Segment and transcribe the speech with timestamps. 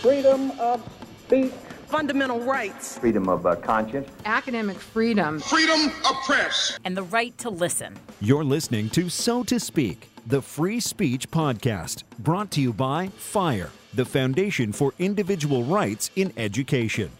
[0.00, 0.80] freedom of
[1.26, 1.52] speech,
[1.88, 7.50] fundamental rights, freedom of uh, conscience, academic freedom, freedom of press, and the right to
[7.50, 7.96] listen.
[8.20, 13.70] You're listening to So to Speak, the free speech podcast, brought to you by FIRE,
[13.92, 17.10] the Foundation for Individual Rights in Education.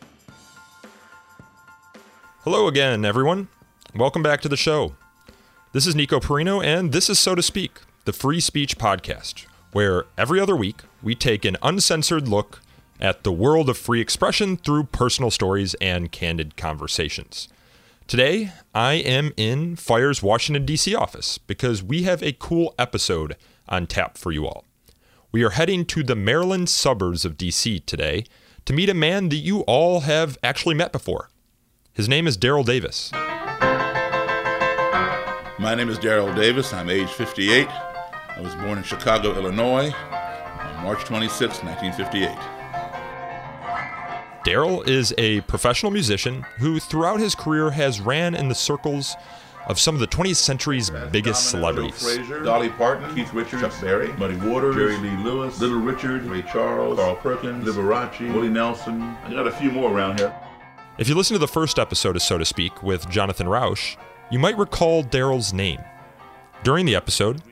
[2.45, 3.49] Hello again, everyone.
[3.97, 4.95] Welcome back to the show.
[5.73, 10.05] This is Nico Perino, and this is So to Speak, the free speech podcast, where
[10.17, 12.61] every other week we take an uncensored look
[13.01, 17.49] at the world of free expression through personal stories and candid conversations.
[18.07, 20.95] Today, I am in FIRE's Washington, D.C.
[20.95, 23.37] office because we have a cool episode
[23.69, 24.65] on tap for you all.
[25.31, 27.81] We are heading to the Maryland suburbs of D.C.
[27.81, 28.25] today
[28.65, 31.29] to meet a man that you all have actually met before.
[31.93, 33.13] His name is Daryl Davis.
[35.59, 36.73] My name is Daryl Davis.
[36.73, 37.69] I'm age 58.
[37.69, 42.58] I was born in Chicago, Illinois on March 26, 1958.
[44.45, 49.17] Daryl is a professional musician who, throughout his career, has ran in the circles
[49.67, 52.03] of some of the 20th century's biggest celebrities.
[52.03, 56.43] Frazier, Dolly Parton, Keith Richards, Chuck Berry, Muddy Waters, Jerry Lee Lewis, Little Richard, Ray
[56.43, 59.03] Charles, Carl Perkins, Liberace, Willie Nelson.
[59.03, 60.35] I got a few more around here.
[60.97, 63.99] If you listen to the first episode of So to Speak with Jonathan Rauch,
[64.31, 65.81] you might recall Daryl's name.
[66.65, 67.43] During the episode,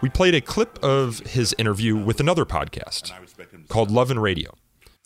[0.00, 3.12] we played a clip of his interview with another podcast
[3.68, 4.56] called Love and Radio.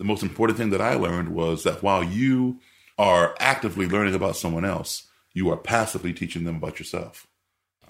[0.01, 2.59] The most important thing that I learned was that while you
[2.97, 7.27] are actively learning about someone else, you are passively teaching them about yourself.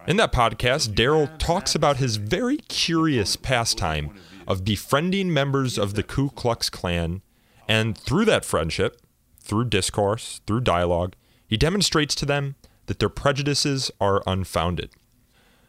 [0.08, 6.02] In that podcast, Daryl talks about his very curious pastime of befriending members of the
[6.02, 7.22] Ku Klux Klan,
[7.69, 9.00] and through that friendship,
[9.39, 11.14] through discourse, through dialogue,
[11.47, 14.91] he demonstrates to them that their prejudices are unfounded.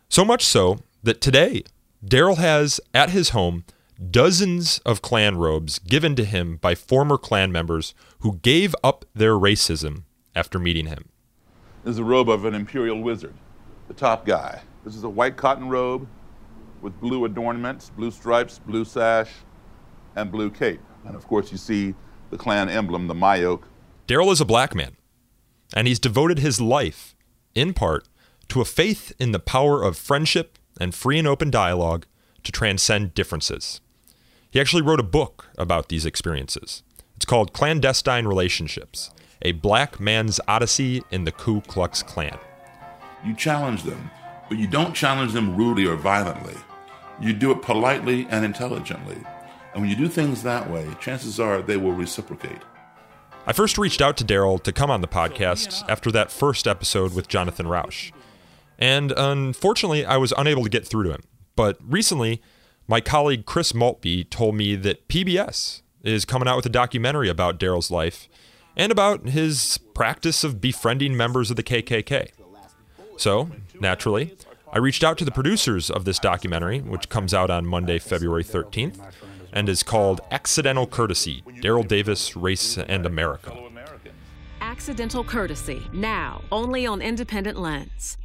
[0.09, 1.65] So much so that today,
[2.03, 3.63] Daryl has at his home
[4.09, 9.33] dozens of Klan robes given to him by former Klan members who gave up their
[9.33, 10.03] racism
[10.35, 11.09] after meeting him.
[11.83, 13.35] This is a robe of an imperial wizard,
[13.87, 14.61] the top guy.
[14.83, 16.07] This is a white cotton robe
[16.81, 19.29] with blue adornments, blue stripes, blue sash,
[20.15, 20.81] and blue cape.
[21.05, 21.93] And of course, you see
[22.31, 23.63] the Klan emblem, the MIOAK.
[24.07, 24.95] Daryl is a black man
[25.73, 27.15] and he's devoted his life,
[27.55, 28.07] in part,
[28.49, 32.05] to a faith in the power of friendship and free and open dialogue
[32.43, 33.79] to transcend differences.
[34.51, 36.83] He actually wrote a book about these experiences.
[37.15, 39.09] It's called Klan-destine Relationships
[39.43, 42.37] A Black Man's Odyssey in the Ku Klux Klan.
[43.25, 44.11] You challenge them,
[44.49, 46.55] but you don't challenge them rudely or violently.
[47.21, 49.17] You do it politely and intelligently.
[49.73, 52.61] And when you do things that way, chances are they will reciprocate.
[53.47, 57.15] I first reached out to Daryl to come on the podcast after that first episode
[57.15, 58.11] with Jonathan Rauch.
[58.77, 61.23] And unfortunately, I was unable to get through to him.
[61.55, 62.41] But recently,
[62.91, 67.57] my colleague Chris Maltby told me that PBS is coming out with a documentary about
[67.57, 68.27] Daryl's life
[68.75, 72.31] and about his practice of befriending members of the KKK.
[73.15, 74.35] So, naturally,
[74.73, 78.43] I reached out to the producers of this documentary, which comes out on Monday, February
[78.43, 78.99] 13th,
[79.53, 83.57] and is called Accidental Courtesy Daryl Davis, Race and America.
[84.59, 88.17] Accidental Courtesy, now only on Independent Lens.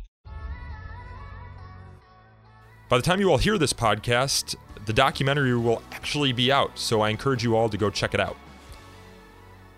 [2.89, 4.55] By the time you all hear this podcast,
[4.85, 8.21] the documentary will actually be out, so I encourage you all to go check it
[8.21, 8.37] out.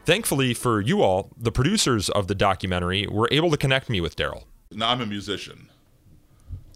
[0.04, 4.14] Thankfully for you all, the producers of the documentary were able to connect me with
[4.14, 4.44] Daryl.
[4.70, 5.70] Now, I'm a musician,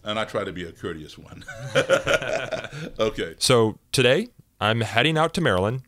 [0.03, 1.45] and I try to be a courteous one.
[2.99, 3.35] okay.
[3.37, 4.29] So today,
[4.59, 5.83] I'm heading out to Maryland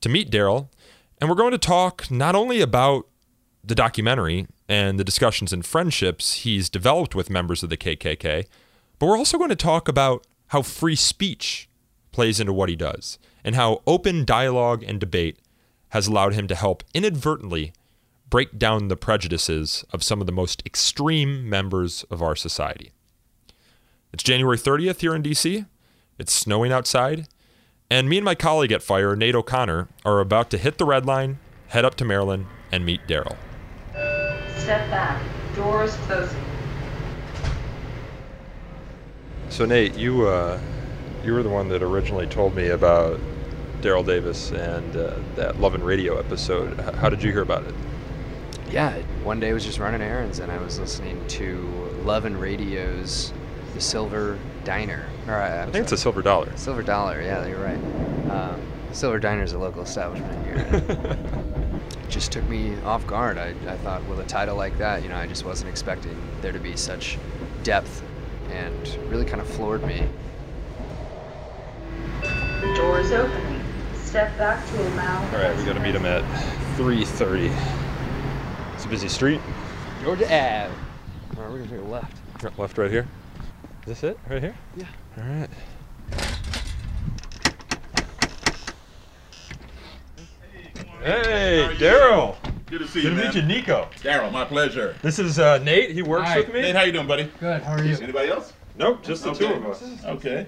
[0.00, 0.68] to meet Daryl,
[1.20, 3.06] and we're going to talk not only about
[3.62, 8.46] the documentary and the discussions and friendships he's developed with members of the KKK,
[9.02, 11.68] but we're also going to talk about how free speech
[12.12, 15.40] plays into what he does and how open dialogue and debate
[15.88, 17.72] has allowed him to help inadvertently
[18.30, 22.92] break down the prejudices of some of the most extreme members of our society.
[24.12, 25.66] It's January 30th here in DC.
[26.16, 27.26] It's snowing outside,
[27.90, 31.06] and me and my colleague at Fire, Nate O'Connor, are about to hit the red
[31.06, 33.36] line, head up to Maryland, and meet Daryl.
[34.58, 35.20] Step back.
[35.56, 36.51] Doors closing.
[39.52, 40.58] So Nate, you uh,
[41.22, 43.20] you were the one that originally told me about
[43.82, 46.80] Daryl Davis and uh, that Love and Radio episode.
[46.80, 47.74] H- how did you hear about it?
[48.70, 51.58] Yeah, one day I was just running errands and I was listening to
[52.02, 53.34] Love and Radio's
[53.74, 55.04] The Silver Diner.
[55.28, 56.50] Or, uh, I think it's a Silver Dollar.
[56.56, 58.30] Silver Dollar, yeah, you're right.
[58.30, 58.62] Um,
[58.92, 61.18] Silver Diner is a local establishment here.
[62.08, 63.36] just took me off guard.
[63.36, 66.52] I, I thought, with a title like that, you know, I just wasn't expecting there
[66.52, 67.18] to be such
[67.64, 68.02] depth
[68.52, 70.06] and really kind of floored me.
[72.20, 73.60] The door is opening.
[73.94, 75.24] Step back to allow.
[75.32, 76.22] All right, we got to meet him at
[76.76, 77.50] 3:30.
[78.74, 79.40] It's a busy street.
[80.02, 80.72] Georgia Ave.
[81.36, 82.18] All right, we're gonna take a left.
[82.58, 83.08] Left, right here.
[83.82, 84.18] Is this it?
[84.28, 84.54] Right here?
[84.76, 84.86] Yeah.
[85.16, 85.50] All right.
[91.02, 92.36] Hey, Daryl.
[92.72, 93.26] Good to see you, Good to man.
[93.26, 93.86] meet you, Nico.
[93.96, 94.96] Daryl, my pleasure.
[95.02, 95.90] This is uh, Nate.
[95.90, 96.38] He works Hi.
[96.38, 96.62] with me.
[96.62, 97.30] Nate, how you doing, buddy?
[97.38, 97.60] Good.
[97.60, 97.94] How are you?
[97.98, 98.54] Anybody else?
[98.78, 99.84] Nope, just the two of us.
[100.06, 100.46] Okay.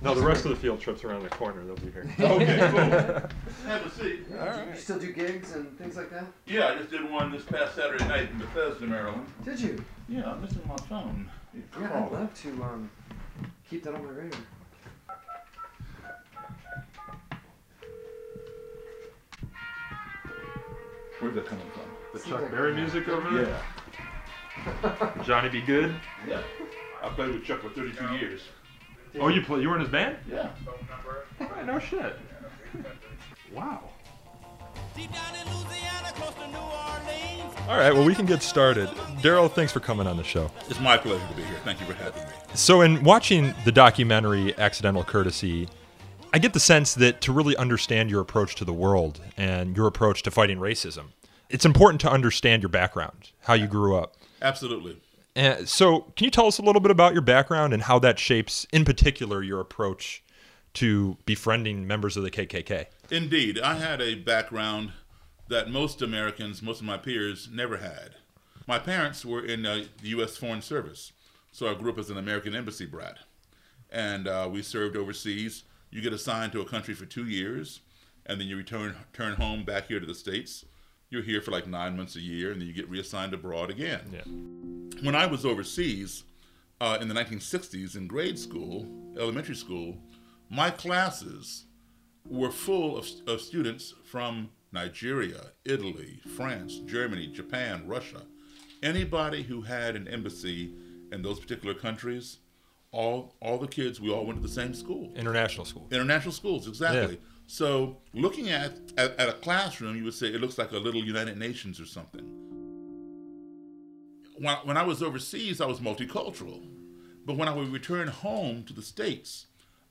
[0.00, 1.62] No, the rest of the field trip's around the corner.
[1.62, 2.08] They'll be here.
[2.18, 2.80] Okay, cool.
[3.66, 4.20] Have a seat.
[4.30, 6.24] You still do gigs and things like that?
[6.46, 9.26] Yeah, I just did one this past Saturday night in Bethesda, Maryland.
[9.44, 9.84] Did you?
[10.08, 11.28] Yeah, I'm missing my phone.
[11.52, 12.90] Yeah, I'd love to um,
[13.68, 14.40] keep that on my radar.
[21.20, 21.82] Where's that coming from?
[22.18, 23.56] The Chuck Berry music over there.
[24.64, 25.22] Yeah.
[25.24, 25.60] Johnny B.
[25.60, 25.94] Goode.
[26.26, 26.40] Yeah.
[27.02, 28.40] I played with Chuck for 32 years.
[29.18, 29.60] Oh, you play?
[29.60, 30.16] You were in his band?
[30.30, 30.50] Yeah.
[31.38, 32.16] Hey, no shit.
[33.54, 33.82] Wow.
[37.68, 38.88] All right, well, we can get started.
[39.22, 40.50] Daryl, thanks for coming on the show.
[40.68, 41.56] It's my pleasure to be here.
[41.64, 42.28] Thank you for having me.
[42.54, 45.68] So, in watching the documentary Accidental Courtesy,
[46.32, 49.86] I get the sense that to really understand your approach to the world and your
[49.86, 51.06] approach to fighting racism,
[51.48, 54.16] it's important to understand your background, how you grew up.
[54.40, 55.00] Absolutely.
[55.34, 58.18] And so, can you tell us a little bit about your background and how that
[58.18, 60.22] shapes, in particular, your approach
[60.74, 62.86] to befriending members of the KKK?
[63.10, 64.92] Indeed, I had a background
[65.48, 68.16] that most Americans, most of my peers, never had.
[68.66, 70.36] My parents were in the U.S.
[70.36, 71.12] Foreign Service,
[71.50, 73.18] so I grew up as an American embassy brat.
[73.90, 75.64] And uh, we served overseas.
[75.90, 77.80] You get assigned to a country for two years,
[78.26, 80.64] and then you return, return home back here to the States.
[81.08, 84.02] You're here for like nine months a year, and then you get reassigned abroad again.
[84.12, 85.04] Yeah.
[85.04, 86.24] When I was overseas
[86.80, 88.86] uh, in the 1960s in grade school,
[89.18, 89.98] elementary school,
[90.48, 91.64] my classes
[92.28, 98.22] were full of, of students from Nigeria, Italy, France, Germany, Japan, Russia.
[98.82, 100.72] Anybody who had an embassy
[101.10, 102.38] in those particular countries,
[102.92, 105.12] all all the kids, we all went to the same school.
[105.14, 105.86] International school.
[105.90, 107.14] International schools, exactly.
[107.14, 107.20] Yeah.
[107.46, 111.04] So looking at, at at a classroom, you would say it looks like a little
[111.04, 112.24] United Nations or something.
[114.38, 116.66] When, when I was overseas, I was multicultural.
[117.26, 119.46] But when I would return home to the States,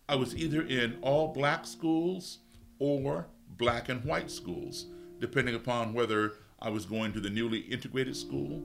[0.07, 2.39] I was either in all black schools
[2.79, 4.87] or black and white schools,
[5.19, 8.63] depending upon whether I was going to the newly integrated school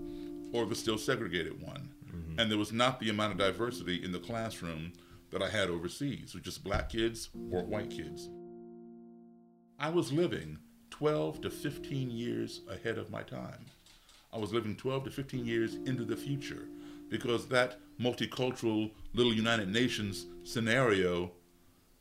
[0.52, 1.90] or the still segregated one.
[2.34, 2.40] Mm-hmm.
[2.40, 4.92] And there was not the amount of diversity in the classroom
[5.31, 8.28] that I had overseas, with just black kids or white kids.
[9.78, 10.58] I was living
[10.90, 13.66] 12 to 15 years ahead of my time.
[14.32, 16.69] I was living 12 to 15 years into the future
[17.08, 21.32] because that multicultural little United Nations scenario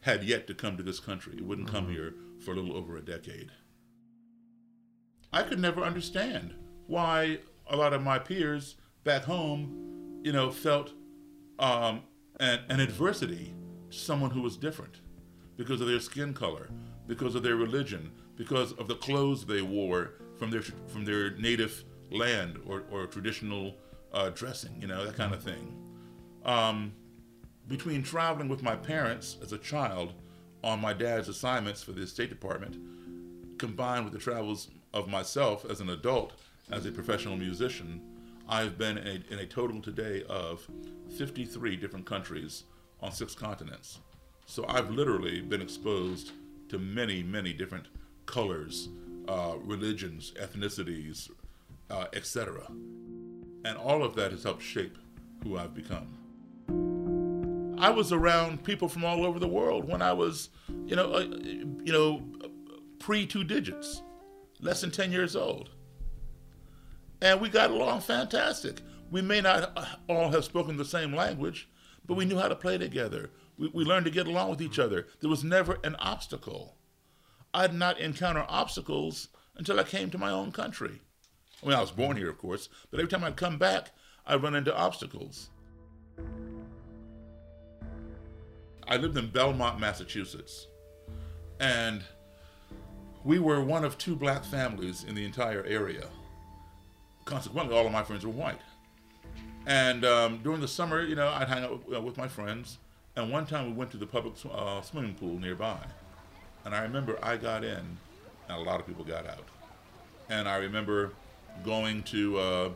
[0.02, 1.36] had yet to come to this country.
[1.38, 1.94] It wouldn't come mm-hmm.
[1.94, 3.52] here for a little over a decade.
[5.32, 6.54] I could never understand
[6.88, 9.93] why a lot of my peers back home,
[10.24, 10.94] you know, felt
[11.60, 12.02] um,
[12.40, 13.54] an, an adversity
[13.92, 15.02] to someone who was different
[15.58, 16.70] because of their skin color,
[17.06, 21.84] because of their religion, because of the clothes they wore from their from their native
[22.10, 23.76] land or, or traditional
[24.14, 25.76] uh, dressing, you know, that kind of thing.
[26.46, 26.94] Um,
[27.68, 30.14] between traveling with my parents as a child
[30.64, 32.78] on my dad's assignments for the State Department,
[33.58, 36.34] combined with the travels of myself as an adult,
[36.72, 38.02] as a professional musician,
[38.48, 40.68] I've been in a, in a total today of
[41.18, 42.64] 53 different countries
[43.02, 44.00] on six continents.
[44.46, 46.32] So I've literally been exposed
[46.70, 47.88] to many, many different
[48.26, 48.90] colors,
[49.28, 51.30] uh, religions, ethnicities,
[51.90, 52.66] uh, etc.
[53.66, 54.98] And all of that has helped shape
[55.44, 56.18] who I've become.
[57.80, 60.50] I was around people from all over the world when I was,
[60.86, 62.24] you know, uh, you know,
[63.00, 64.02] pre two digits,
[64.62, 65.70] less than 10 years old.
[67.24, 68.82] And we got along fantastic.
[69.10, 71.70] We may not uh, all have spoken the same language,
[72.06, 73.32] but we knew how to play together.
[73.58, 75.08] We, we learned to get along with each other.
[75.22, 76.76] There was never an obstacle.
[77.54, 81.00] I did not encounter obstacles until I came to my own country.
[81.62, 83.92] I mean, I was born here, of course, but every time I'd come back,
[84.26, 85.50] I'd run into obstacles.
[88.86, 90.68] I lived in Belmont, Massachusetts,
[91.58, 92.04] and
[93.24, 96.10] we were one of two black families in the entire area.
[97.26, 98.60] Consequently, all of my friends were white.
[99.66, 102.80] And um, during the summer, you know, I'd hang out with, uh, with my friends,
[103.16, 105.78] and one time we went to the public sw- uh, swimming pool nearby.
[106.66, 107.98] And I remember I got in,
[108.50, 109.46] and a lot of people got out.
[110.30, 111.12] And I remember
[111.64, 112.70] going to uh,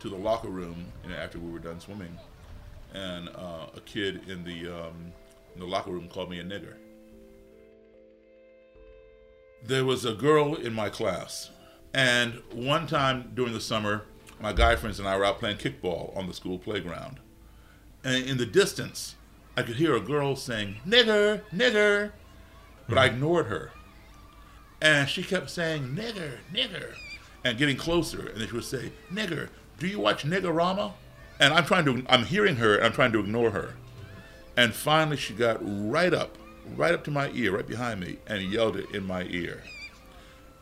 [0.00, 2.16] to the locker room you know, after we were done swimming,
[2.94, 5.12] and uh, a kid in the um,
[5.54, 6.74] in the locker room called me a nigger.
[9.64, 11.50] There was a girl in my class,
[11.94, 14.04] and one time during the summer,
[14.40, 17.18] my guy friends and I were out playing kickball on the school playground.
[18.04, 19.16] And in the distance,
[19.56, 22.12] I could hear a girl saying, nigger, nigger,
[22.88, 23.16] but I hmm.
[23.16, 23.72] ignored her.
[24.80, 26.94] And she kept saying, nigger, nigger,
[27.44, 28.28] and getting closer.
[28.28, 30.92] And then she would say, nigger, do you watch Niggerama?
[31.40, 33.74] And I'm trying to, I'm hearing her, and I'm trying to ignore her.
[34.56, 36.36] And finally, she got right up,
[36.76, 39.62] right up to my ear, right behind me, and yelled it in my ear.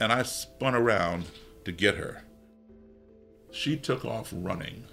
[0.00, 1.26] And I spun around
[1.64, 2.22] to get her.
[3.50, 4.84] She took off running.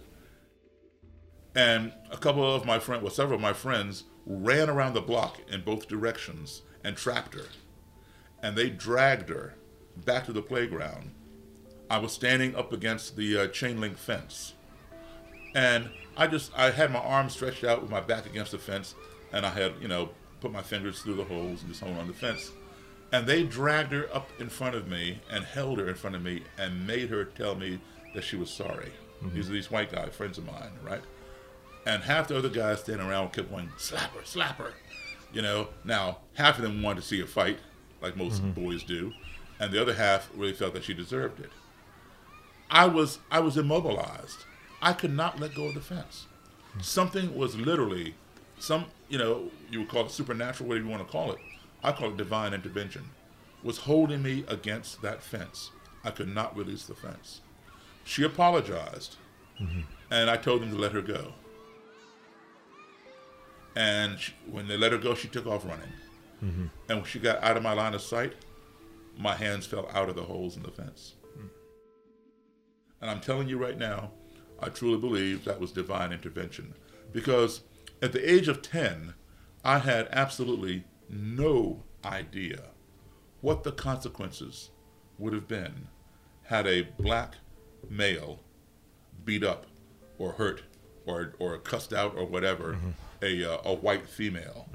[1.55, 5.39] And a couple of my friends, well, several of my friends, ran around the block
[5.51, 7.45] in both directions and trapped her.
[8.41, 9.55] And they dragged her
[9.97, 11.11] back to the playground.
[11.89, 14.53] I was standing up against the uh, chain link fence.
[15.53, 18.95] And I just, I had my arms stretched out with my back against the fence,
[19.31, 22.07] and I had, you know, put my fingers through the holes and just hung on
[22.07, 22.51] the fence.
[23.13, 26.23] And they dragged her up in front of me and held her in front of
[26.23, 27.79] me and made her tell me
[28.15, 28.91] that she was sorry.
[29.23, 29.35] Mm-hmm.
[29.35, 31.03] These are these white guys, friends of mine, right?
[31.85, 34.73] And half the other guys standing around kept going, slap her, slap her.
[35.31, 37.59] You know, now half of them wanted to see a fight,
[38.01, 38.59] like most mm-hmm.
[38.59, 39.13] boys do,
[39.59, 41.51] and the other half really felt that she deserved it.
[42.71, 44.45] I was I was immobilized.
[44.81, 46.25] I could not let go of the fence.
[46.73, 46.81] Hmm.
[46.81, 48.15] Something was literally
[48.57, 51.37] some you know, you would call it supernatural, whatever you want to call it.
[51.83, 53.09] I call it divine intervention.
[53.63, 55.71] Was holding me against that fence.
[56.03, 57.41] I could not release the fence.
[58.03, 59.15] She apologized,
[59.61, 59.81] mm-hmm.
[60.11, 61.33] and I told them to let her go.
[63.75, 65.91] And she, when they let her go, she took off running.
[66.43, 66.65] Mm-hmm.
[66.89, 68.33] And when she got out of my line of sight,
[69.17, 71.13] my hands fell out of the holes in the fence.
[71.37, 71.49] Mm.
[73.01, 74.11] And I'm telling you right now,
[74.59, 76.73] I truly believe that was divine intervention.
[77.11, 77.61] Because
[78.01, 79.13] at the age of 10,
[79.63, 80.83] I had absolutely
[81.13, 82.61] no idea
[83.41, 84.69] what the consequences
[85.17, 85.87] would have been
[86.43, 87.35] had a black
[87.89, 88.39] male
[89.25, 89.65] beat up
[90.17, 90.61] or hurt
[91.05, 92.77] or, or cussed out or whatever
[93.21, 94.67] a, uh, a white female.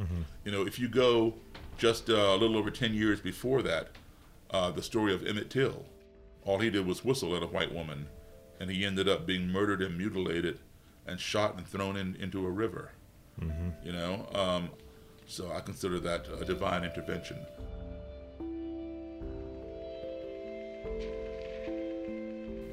[0.45, 1.35] You know, if you go
[1.76, 3.88] just uh, a little over 10 years before that,
[4.50, 5.85] uh, the story of Emmett Till,
[6.45, 8.07] all he did was whistle at a white woman,
[8.59, 10.59] and he ended up being murdered and mutilated
[11.07, 12.92] and shot and thrown in, into a river.
[13.85, 14.71] You know, um,
[15.28, 17.37] so I consider that a divine intervention.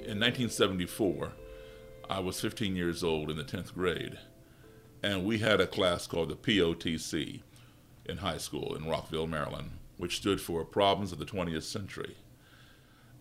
[0.05, 1.33] In 1974,
[2.09, 4.17] I was 15 years old in the 10th grade,
[5.03, 7.41] and we had a class called the POTC
[8.05, 12.15] in high school in Rockville, Maryland, which stood for Problems of the 20th Century.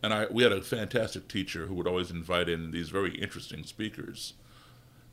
[0.00, 3.64] And I, we had a fantastic teacher who would always invite in these very interesting
[3.64, 4.35] speakers.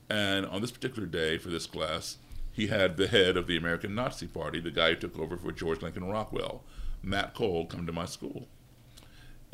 [0.09, 2.17] And on this particular day for this class,
[2.51, 5.51] he had the head of the American Nazi Party, the guy who took over for
[5.51, 6.63] George Lincoln Rockwell,
[7.01, 8.47] Matt Koehl, come to my school.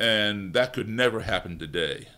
[0.00, 2.08] And that could never happen today.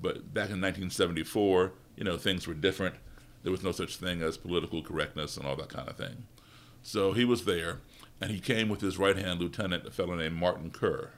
[0.00, 2.96] But back in 1974, you know, things were different.
[3.42, 6.24] There was no such thing as political correctness and all that kind of thing.
[6.82, 7.80] So he was there,
[8.20, 11.10] and he came with his right hand lieutenant, a fellow named Martin Kerr.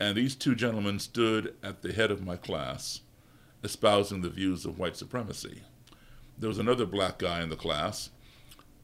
[0.00, 3.00] And these two gentlemen stood at the head of my class,
[3.62, 5.62] espousing the views of white supremacy.
[6.38, 8.10] There was another black guy in the class,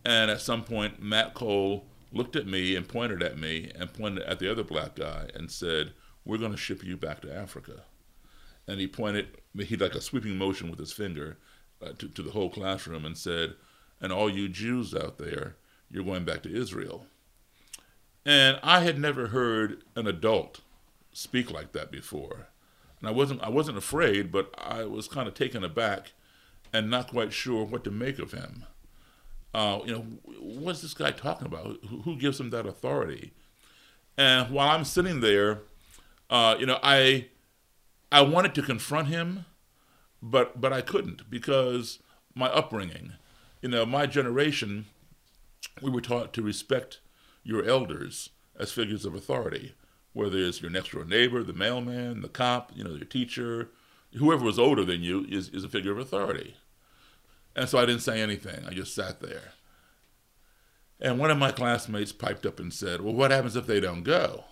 [0.04, 4.24] and at some point, Matt Koehl looked at me and pointed at me and pointed
[4.24, 5.92] at the other black guy and said,
[6.24, 7.82] We're going to ship you back to Africa.
[8.66, 11.38] And he pointed, he like a sweeping motion with his finger
[11.82, 13.54] uh, to, to the whole classroom and said,
[14.00, 15.56] And all you Jews out there,
[15.90, 17.06] you're going back to Israel.
[18.24, 20.60] And I had never heard an adult
[21.12, 22.48] speak like that before.
[23.00, 26.12] And I wasn't I wasn't afraid, but I was kind of taken aback
[26.72, 28.64] and not quite sure what to make of him.
[29.52, 30.06] Uh, you know,
[30.40, 31.78] what's this guy talking about?
[32.04, 33.32] Who, gives him that authority?
[34.16, 35.62] And while I'm sitting there,
[36.28, 37.26] uh, you know, I
[38.12, 39.44] I wanted to confront him,
[40.22, 41.98] but but I couldn't because
[42.34, 43.14] my upbringing,
[43.60, 44.86] you know, my generation,
[45.82, 47.00] we were taught to respect
[47.42, 49.74] your elders as figures of authority,
[50.12, 53.70] whether it's your next door neighbor, the mailman, the cop, you know, your teacher,
[54.16, 56.56] whoever was older than you is, is a figure of authority.
[57.54, 58.64] And so I didn't say anything.
[58.66, 59.54] I just sat there.
[61.00, 64.02] And one of my classmates piped up and said, Well, what happens if they don't
[64.02, 64.44] go?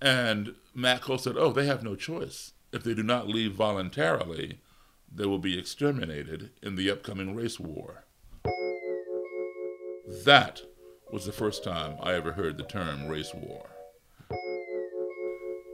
[0.00, 2.52] And Matt Koehl said, Oh, they have no choice.
[2.72, 4.60] If they do not leave voluntarily,
[5.12, 8.04] they will be exterminated in the upcoming race war.
[10.24, 10.62] That
[11.12, 13.73] was the first time I ever heard the term race war.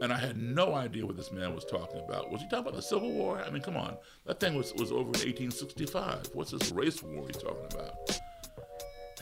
[0.00, 2.30] And I had no idea what this man was talking about.
[2.30, 3.42] Was he talking about the Civil War?
[3.47, 3.97] I mean, come on.
[4.26, 6.30] That thing was, was over in 1865.
[6.33, 8.21] What's this race war he's talking about?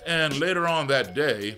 [0.07, 1.57] And later on that day,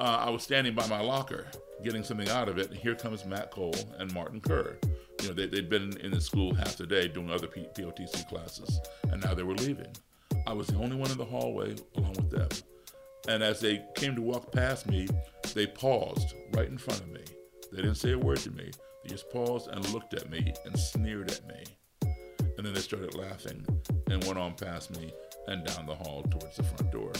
[0.00, 1.46] uh, I was standing by my locker,
[1.84, 2.70] getting something out of it.
[2.70, 4.78] And here comes Matt Koehl and Martin Kerr.
[5.22, 8.28] You know, they, they'd been in the school half the day doing other P- POTC
[8.28, 9.94] classes, and now they were leaving.
[10.46, 12.48] I was the only one in the hallway along with them.
[13.28, 15.08] And as they came to walk past me,
[15.54, 17.22] they paused right in front of me.
[17.74, 18.70] They didn't say a word to me.
[19.02, 21.64] They just paused and looked at me and sneered at me.
[22.56, 23.66] And then they started laughing
[24.08, 25.12] and went on past me
[25.48, 27.12] and down the hall towards the front door.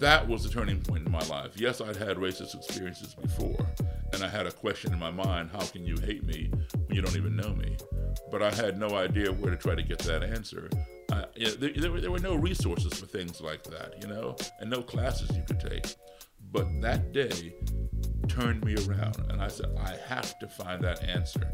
[0.00, 1.52] That was the turning point in my life.
[1.56, 3.58] Yes, I'd had racist experiences before,
[4.14, 6.50] and I had a question in my mind how can you hate me
[6.86, 7.76] when you don't even know me?
[8.30, 10.70] But I had no idea where to try to get that answer.
[11.12, 14.34] Uh, yeah, there, there, were, there were no resources for things like that, you know,
[14.60, 15.94] and no classes you could take.
[16.52, 17.54] But that day
[18.28, 21.50] turned me around, and I said, I have to find that answer.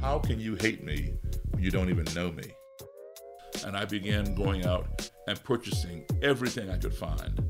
[0.00, 1.14] How can you hate me
[1.50, 2.44] when you don't even know me?
[3.64, 7.40] And I began going out and purchasing everything I could find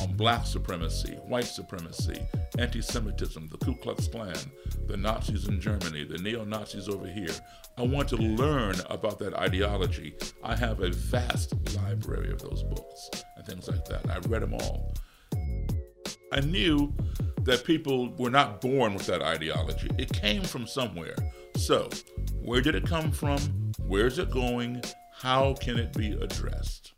[0.00, 2.20] on black supremacy, white supremacy,
[2.58, 4.36] anti Semitism, the Ku Klux Klan,
[4.86, 7.34] the Nazis in Germany, the neo Nazis over here.
[7.78, 10.14] I want to learn about that ideology.
[10.42, 14.08] I have a vast library of those books and things like that.
[14.10, 14.94] I read them all.
[16.32, 16.92] I knew
[17.46, 21.16] that people were not born with that ideology, it came from somewhere.
[21.56, 21.88] So,
[22.42, 23.38] where did it come from?
[23.86, 24.82] Where's it going?
[25.12, 26.92] How can it be addressed?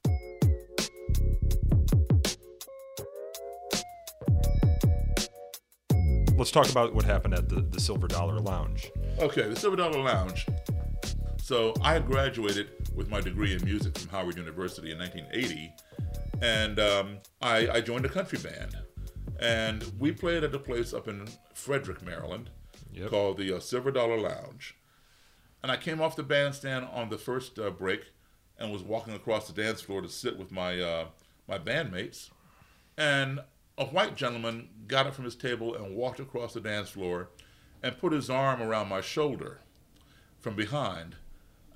[6.37, 8.90] Let's talk about what happened at the, the Silver Dollar Lounge.
[9.19, 10.47] Okay, the Silver Dollar Lounge.
[11.43, 15.73] So I graduated with my degree in music from Howard University in 1980,
[16.40, 18.76] and um, I, I joined a country band.
[19.41, 22.51] And we played at a place up in Frederick, Maryland,
[22.93, 23.11] Yep.
[23.11, 24.77] called the uh, Silver Dollar Lounge.
[25.63, 28.07] And I came off the bandstand on the first uh, break
[28.59, 31.07] and was walking across the dance floor to sit with my uh,
[31.47, 32.31] my bandmates.
[32.97, 33.41] And
[33.77, 37.31] a white gentleman got up from his table and walked across the dance floor
[37.83, 39.61] and put his arm around my shoulder
[40.41, 41.14] from behind.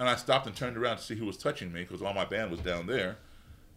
[0.00, 2.24] And I stopped and turned around to see who was touching me because all my
[2.24, 3.18] band was down there.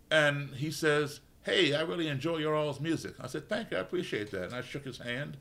[0.09, 3.13] And he says, Hey, I really enjoy your all's music.
[3.21, 4.45] I said, Thank you, I appreciate that.
[4.45, 5.37] And I shook his hand.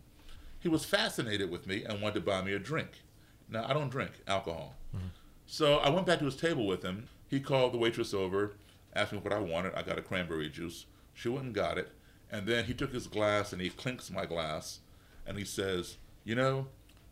[0.61, 2.91] He was fascinated with me and wanted to buy me a drink.
[3.49, 4.75] Now, I don't drink alcohol.
[4.95, 5.07] Mm-hmm.
[5.47, 7.09] So I went back to his table with him.
[7.29, 8.53] He called the waitress over,
[8.95, 9.75] asked me what I wanted.
[9.75, 10.85] I got a cranberry juice.
[11.15, 11.91] She went and got it.
[12.31, 14.81] And then he took his glass and he clinks my glass
[15.27, 16.67] and he says, You know,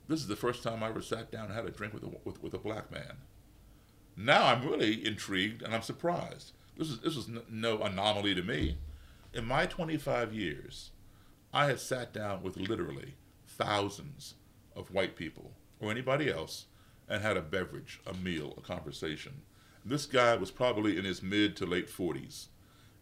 [0.06, 2.10] this is the first time I ever sat down and had a drink with a,
[2.24, 3.16] with, with a black man.
[4.18, 6.52] Now I'm really intrigued and I'm surprised.
[6.76, 8.78] This is this was no anomaly to me.
[9.34, 10.90] In my 25 years,
[11.52, 13.14] I had sat down with literally
[13.46, 14.34] thousands
[14.74, 16.66] of white people or anybody else
[17.08, 19.42] and had a beverage, a meal, a conversation.
[19.84, 22.46] This guy was probably in his mid to late 40s.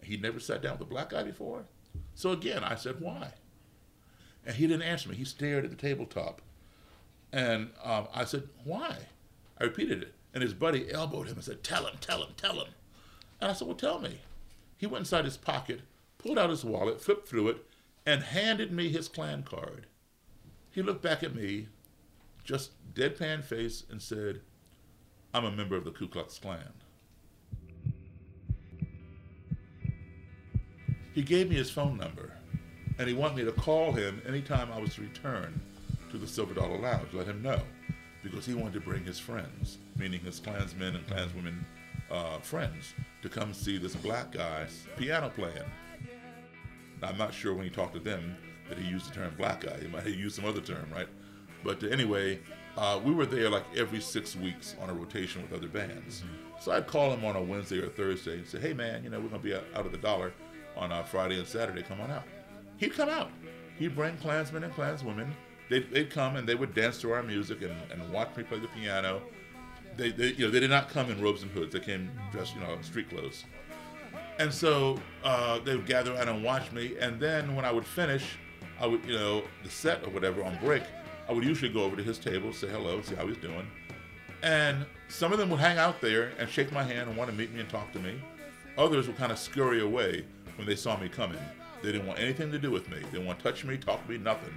[0.03, 1.65] He'd never sat down with a black guy before.
[2.15, 3.35] So again, I said, why?
[4.45, 5.17] And he didn't answer me.
[5.17, 6.41] He stared at the tabletop.
[7.33, 8.97] And um, I said, why?
[9.61, 10.15] I repeated it.
[10.33, 12.69] And his buddy elbowed him and said, tell him, tell him, tell him.
[13.41, 14.21] And I said, well, tell me.
[14.77, 15.81] He went inside his pocket,
[16.19, 17.67] pulled out his wallet, flipped through it,
[18.07, 19.87] and handed me his Klan card.
[20.71, 21.69] He looked back at me,
[22.45, 24.41] just deadpan face, and said,
[25.33, 26.73] I'm a member of the Ku Klux Klan.
[31.13, 32.33] He gave me his phone number,
[32.99, 35.61] and he wanted me to call him anytime I was to return
[36.11, 37.61] to the Silver Dollar Lounge, let him know,
[38.23, 41.65] because he wanted to bring his friends, meaning his Klansmen and Klanswomen
[42.11, 45.57] uh, friends, to come see this black guy piano playing.
[47.01, 48.37] Now, I'm not sure when he talked to them
[48.69, 49.79] that he used the term black guy.
[49.81, 51.09] He might have used some other term, right?
[51.65, 52.41] But anyway,
[52.77, 56.23] uh, we were there like every six weeks on a rotation with other bands.
[56.61, 59.19] So I'd call him on a Wednesday or Thursday and say, hey man, you know,
[59.19, 60.33] we're going to be out, out of the dollar
[60.77, 61.83] on uh, Friday and Saturday.
[61.83, 62.25] Come on out.
[62.77, 63.31] He'd come out.
[63.79, 65.31] He'd bring Klansmen and Klanswomen.
[65.69, 68.59] They'd, they'd come and they would dance to our music and, and watch me play
[68.59, 69.23] the piano.
[69.97, 71.73] They, they, you know, they did not come in robes and hoods.
[71.73, 73.45] They came dressed, you know, street clothes.
[74.39, 76.97] And so uh, they would gather around and watch me.
[76.99, 78.39] And then when I would finish,
[78.81, 80.83] I would, you know, the set or whatever on break,
[81.29, 83.67] I would usually go over to his table, say hello, see how he's doing.
[84.43, 87.37] And some of them would hang out there and shake my hand and want to
[87.37, 88.15] meet me and talk to me.
[88.79, 90.25] Others would kind of scurry away
[90.57, 91.39] when they saw me coming.
[91.83, 92.97] They didn't want anything to do with me.
[92.99, 94.53] They didn't want to touch me, talk to me, nothing.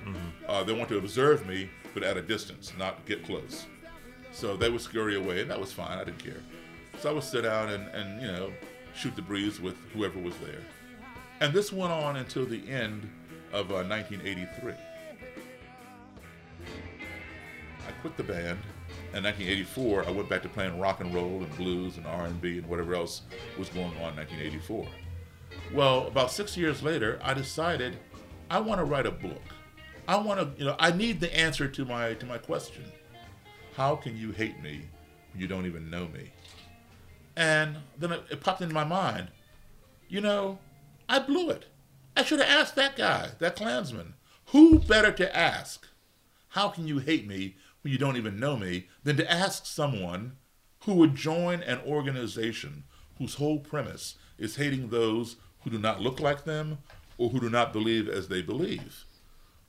[0.48, 3.65] Uh, they want to observe me, but at a distance, not get close.
[4.34, 5.98] So they would scurry away, and that was fine.
[5.98, 6.41] I didn't care.
[7.00, 8.52] So I would sit down and, and you know,
[8.96, 10.62] shoot the breeze with whoever was there.
[11.39, 13.10] And this went on until the end
[13.52, 14.74] of uh, 1983.
[17.88, 18.60] I quit the band.
[19.13, 22.67] In 1984, I went back to playing rock and roll and blues and R&B and
[22.67, 23.22] whatever else
[23.60, 24.88] was going on in 1984.
[25.74, 27.98] Well, about six years later, I decided
[28.50, 29.41] I want to write a book.
[30.08, 32.84] I want to, you know, I need the answer to my to my question.
[33.75, 34.81] How can you hate me
[35.31, 36.31] when you don't even know me?
[37.36, 39.29] And then it, it popped into my mind,
[40.07, 40.59] you know,
[41.09, 41.65] I blew it.
[42.15, 44.13] I should have asked that guy, that Klansman.
[44.47, 45.88] Who better to ask,
[46.49, 50.38] how can you hate me when you don't even know me, than to ask someone
[50.86, 52.86] who would join an organization
[53.17, 56.77] whose whole premise is hating those who do not look like them
[57.17, 59.05] or who do not believe as they believe.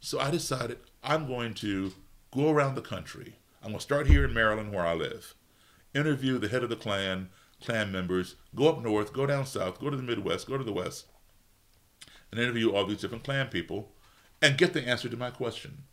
[0.00, 1.92] So I decided I'm going to
[2.32, 3.36] go around the country.
[3.64, 5.34] I'm going to start here in Maryland where I live,
[5.94, 7.30] interview the head of the Klan,
[7.64, 10.70] Klan members, go up north, go down south, go to the Midwest, go to the
[10.70, 11.06] West,
[12.30, 13.92] and interview all these different Klan people
[14.42, 15.84] and get the answer to my question.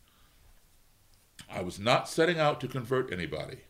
[1.50, 3.60] I was not setting out to convert anybody.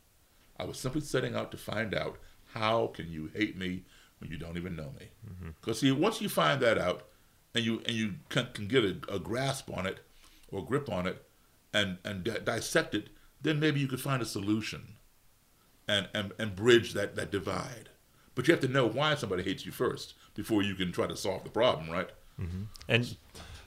[0.58, 2.18] I was simply setting out to find out
[2.54, 3.84] how can you hate me
[4.18, 5.10] when you don't even know me.
[5.30, 5.50] Mm-hmm.
[5.60, 7.04] Because see, once you find that out,
[7.54, 10.00] and you and you can, can get a, a grasp on it
[10.50, 11.24] or grip on it,
[11.72, 13.08] and and di- dissect it,
[13.42, 14.94] then maybe you could find a solution,
[15.88, 17.90] and and and bridge that that divide.
[18.34, 21.16] But you have to know why somebody hates you first before you can try to
[21.16, 22.08] solve the problem, right?
[22.40, 22.62] Mm-hmm.
[22.88, 23.16] And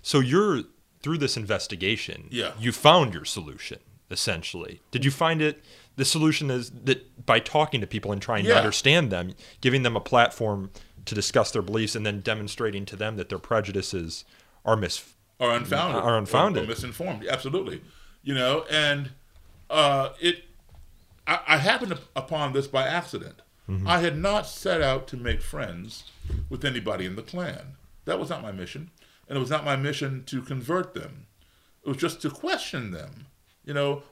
[0.01, 0.63] so you're
[1.03, 2.27] through this investigation.
[2.31, 2.53] Yeah.
[2.59, 3.79] You found your solution
[4.11, 4.81] essentially.
[4.91, 5.63] Did you find it?
[5.95, 9.95] The solution is that by talking to people and trying to understand them, giving them
[9.95, 10.71] a platform
[11.05, 14.25] to discuss their beliefs, and then demonstrating to them that their prejudices
[14.63, 15.13] are mis.
[15.39, 16.63] are unfounded Are unfounded.
[16.63, 17.81] or, or misinformed absolutely
[18.23, 19.11] you know and
[19.69, 20.43] uh, it
[21.27, 23.41] I, I happened upon this by accident.
[23.87, 26.11] I had not set out to make friends
[26.49, 27.77] with anybody in the klan.
[28.05, 28.91] That was not my mission
[29.27, 31.27] and it was not my mission to convert them.
[31.83, 33.27] It was just to question them.
[33.63, 34.03] You know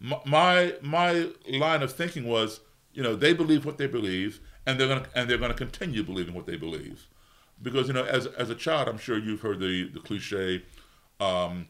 [0.00, 2.60] my my line of thinking was
[2.92, 6.02] you know they believe what they believe and they're going to and they're to continue
[6.02, 7.06] believing what they believe.
[7.60, 10.62] Because you know as as a child i'm sure you've heard the the cliche
[11.20, 11.68] um,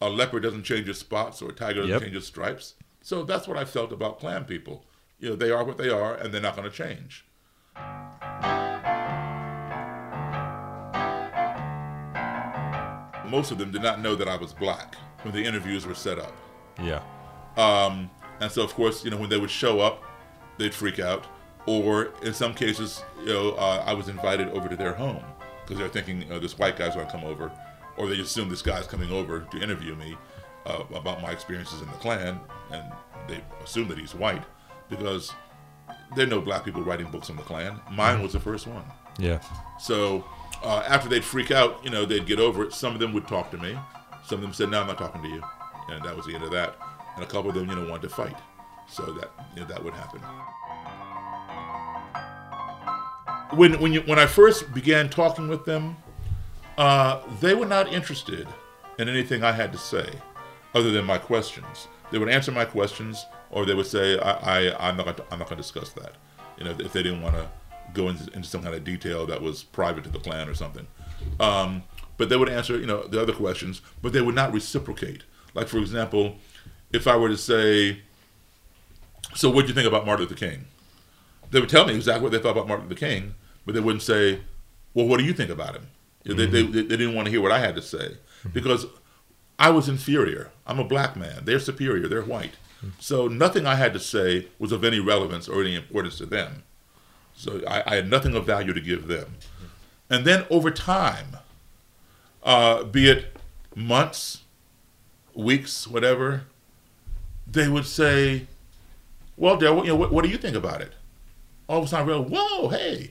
[0.00, 2.02] a leopard doesn't change its spots or a tiger doesn't Yep.
[2.02, 4.84] change its stripes so that's what i felt about klan people
[5.18, 7.24] you know they are what they are and they're not going to change
[13.28, 16.18] most of them did not know that i was black when the interviews were set
[16.18, 16.32] up
[16.82, 17.02] Yeah.
[17.56, 20.02] um, and so, of course, you know, when they would show up,
[20.58, 21.26] they'd freak out.
[21.64, 25.24] Or in some cases, you know, uh, I was invited over to their home
[25.64, 27.50] because they're thinking you know, this white guy's going to come over,
[27.96, 30.16] or they assume this guy's coming over to interview me
[30.66, 32.84] uh, about my experiences in the Klan, and
[33.28, 34.42] they assume that he's white
[34.88, 35.32] because
[36.14, 37.80] there are no black people writing books on the Klan.
[37.90, 38.84] Mine was the first one.
[39.18, 39.40] Yeah.
[39.78, 40.24] So
[40.62, 42.72] uh, after they'd freak out, you know, they'd get over it.
[42.72, 43.78] Some of them would talk to me.
[44.26, 45.42] Some of them said, "No, I'm not talking to you,"
[45.90, 46.76] and that was the end of that.
[47.14, 48.36] And a couple of them, you know, wanted to fight.
[48.88, 50.20] So that you know, that would happen.
[53.56, 55.96] When when you when I first began talking with them,
[56.78, 58.46] uh, they were not interested
[58.98, 60.08] in anything I had to say,
[60.74, 61.88] other than my questions.
[62.10, 65.38] They would answer my questions, or they would say, "I, I I'm not gonna, I'm
[65.38, 66.12] not going to discuss that."
[66.58, 67.48] You know, if they didn't want to
[67.92, 70.86] go into, into some kind of detail that was private to the Klan or something.
[71.40, 71.82] Um,
[72.16, 75.22] but they would answer, you know, the other questions, but they would not reciprocate.
[75.54, 76.36] Like, for example,
[76.92, 78.00] if I were to say,
[79.34, 80.66] "So, what do you think about Martin Luther King?"
[81.50, 83.34] They would tell me exactly what they thought about Martin Luther King,
[83.64, 84.40] but they wouldn't say,
[84.94, 85.88] "Well, what do you think about him?"
[86.34, 86.72] Know, they, mm-hmm.
[86.72, 88.16] they, they didn't want to hear what I had to say
[88.52, 88.86] because
[89.58, 90.50] I was inferior.
[90.66, 91.44] I'm a black man.
[91.44, 92.08] They're superior.
[92.08, 92.52] They're white.
[92.78, 92.88] Mm-hmm.
[92.98, 96.64] So nothing I had to say was of any relevance or any importance to them.
[97.34, 99.26] So I, I had nothing of value to give them.
[99.26, 100.14] Mm-hmm.
[100.14, 101.36] And then over time,
[102.42, 103.36] uh, be it
[103.74, 104.42] months,
[105.34, 106.44] weeks, whatever,
[107.46, 108.46] they would say,
[109.36, 110.92] "Well, Dale, what, you know, what, what do you think about it?"
[111.68, 113.10] All of a sudden, I realized, "Whoa, hey,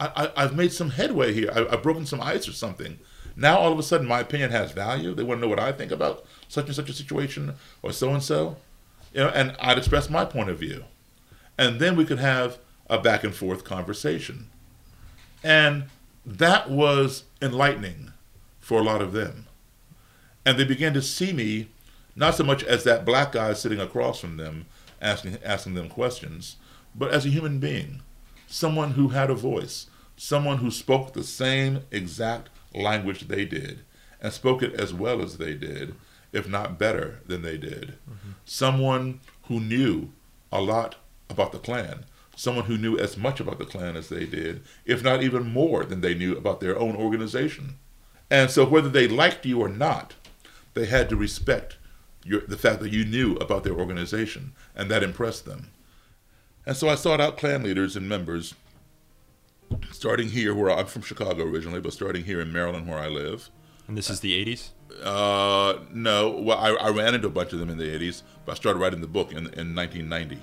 [0.00, 1.50] I, I've made some headway here.
[1.54, 2.98] I, I've broken some ice or something."
[3.36, 5.14] Now, all of a sudden, my opinion has value.
[5.14, 8.10] They want to know what I think about such and such a situation or so
[8.10, 8.56] and so,
[9.12, 10.84] you know, and I'd express my point of view,
[11.56, 12.58] and then we could have
[12.90, 14.50] a back and forth conversation,
[15.44, 15.84] and
[16.26, 18.12] that was enlightening
[18.58, 19.48] for a lot of them
[20.48, 21.68] and they began to see me
[22.16, 24.64] not so much as that black guy sitting across from them
[24.98, 26.56] asking asking them questions,
[26.94, 28.00] but as a human being,
[28.48, 33.80] someone who had a voice, someone who spoke the same exact language they did
[34.20, 35.94] and spoke it as well as they did,
[36.32, 37.94] if not better than they did.
[38.10, 38.30] Mm-hmm.
[38.44, 40.10] Someone who knew
[40.50, 40.96] a lot
[41.30, 45.04] about the Klan, someone who knew as much about the Klan as they did, if
[45.04, 47.78] not even more than they knew about their own organization.
[48.30, 50.14] And so, whether they liked you or not,
[50.74, 51.76] they had to respect
[52.24, 55.70] your, the fact that you knew about their organization, and that impressed them.
[56.68, 58.54] And so I sought out Klan leaders and members,
[59.90, 63.48] starting here, where I'm from Chicago originally, but starting here in Maryland, where I live,
[63.88, 64.68] And this is the 80s?
[65.02, 66.28] Uh, no.
[66.28, 68.80] Well, I, I ran into a bunch of them in the 80s, but I started
[68.80, 70.42] writing the book in, in 1990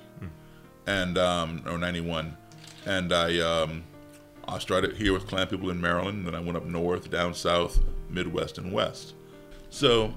[0.87, 2.35] and um, or 91.
[2.87, 3.83] And I, um,
[4.47, 7.83] I started here with Klan people in Maryland, then I went up north, down south,
[8.09, 9.13] Midwest, and West.
[9.69, 10.11] So,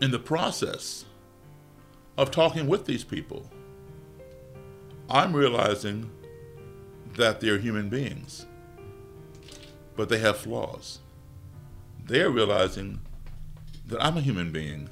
[0.00, 1.06] in the process
[2.16, 3.50] of talking with these people,
[5.10, 6.10] I'm realizing
[7.16, 8.46] that they're human beings,
[9.96, 11.00] but they have flaws.
[12.04, 13.00] They're realizing
[13.86, 14.88] that I'm a human being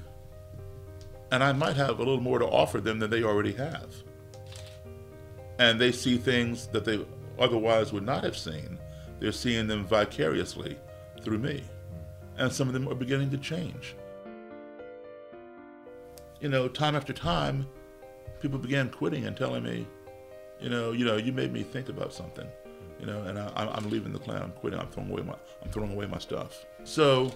[1.32, 3.90] and I might have a little more to offer them than they already have.
[5.58, 7.04] And they see things that they
[7.38, 8.78] otherwise would not have seen.
[9.18, 10.76] They're seeing them vicariously
[11.22, 11.62] through me.
[12.36, 13.94] And some of them are beginning to change.
[16.40, 17.66] You know, time after time,
[18.40, 19.86] people began quitting and telling me,
[20.62, 22.46] you know, you know, you made me think about something,
[23.00, 24.42] you know, and I, I'm leaving the Klan.
[24.42, 24.78] I'm quitting.
[24.78, 26.64] I'm throwing away my, I'm throwing away my stuff.
[26.84, 27.32] So,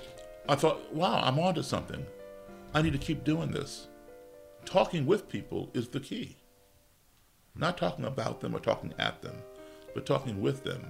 [0.48, 2.06] I thought, wow, I'm onto something.
[2.72, 3.88] I need to keep doing this.
[4.64, 6.36] Talking with people is the key.
[7.56, 9.36] Not talking about them or talking at them,
[9.94, 10.84] but talking with them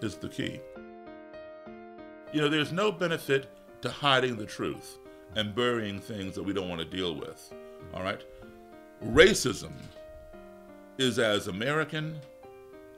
[0.00, 0.60] is the key.
[2.32, 3.50] You know, there's no benefit
[3.82, 4.98] to hiding the truth
[5.34, 7.52] and burying things that we don't want to deal with.
[7.92, 8.22] All right?
[9.04, 9.72] Racism
[10.98, 12.20] is as American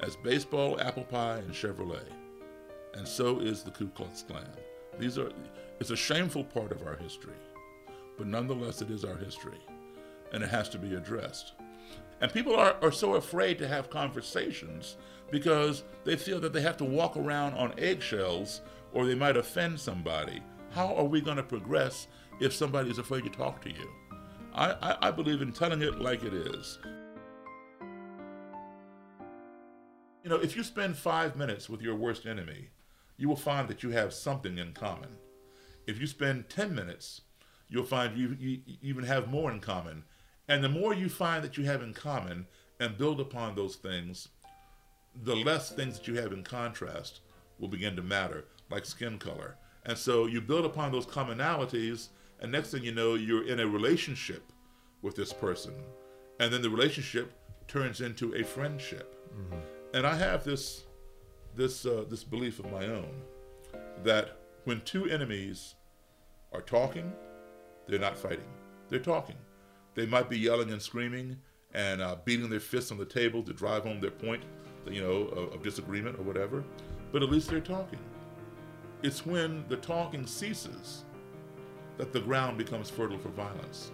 [0.00, 2.04] as baseball, apple pie, and Chevrolet.
[2.94, 4.48] And so is the Ku Klux Klan.
[4.98, 5.30] These are
[5.80, 7.35] it's a shameful part of our history,
[8.16, 9.59] but nonetheless it is our history.
[10.33, 11.52] And it has to be addressed.
[12.20, 14.96] And people are, are so afraid to have conversations
[15.30, 18.61] because they feel that they have to walk around on eggshells
[18.92, 20.40] or they might offend somebody.
[20.70, 22.07] How are we going to progress
[22.40, 23.90] if somebody is afraid to talk to you?
[24.54, 26.78] I, I, I believe in telling it like it is.
[30.24, 32.70] You know, if you spend five minutes with your worst enemy,
[33.18, 35.10] you will find that you have something in common.
[35.87, 37.20] If you spend 10 minutes,
[37.68, 40.04] you'll find you, you, you even have more in common.
[40.48, 42.46] And the more you find that you have in common
[42.80, 44.28] and build upon those things,
[45.14, 47.20] the less things that you have in contrast
[47.58, 49.56] will begin to matter, like skin color.
[49.84, 52.08] And so you build upon those commonalities,
[52.40, 54.54] and next thing you know, you're in a relationship
[55.02, 55.74] with this person.
[56.40, 57.34] And then the relationship
[57.68, 59.14] turns into a friendship.
[59.37, 59.73] Mm-hmm.
[59.94, 60.83] And I have this
[61.54, 63.22] this uh, this belief of my own
[64.02, 65.76] that when two enemies
[66.52, 67.12] are talking,
[67.87, 68.50] they're not fighting.
[68.88, 69.37] They're talking.
[69.94, 71.37] They might be yelling and screaming
[71.74, 74.42] and uh, beating their fists on the table to drive home their point,
[74.90, 76.64] you know, of, of disagreement or whatever.
[77.12, 78.00] But at least they're talking.
[79.04, 81.04] It's when the talking ceases
[81.98, 83.92] that the ground becomes fertile for violence.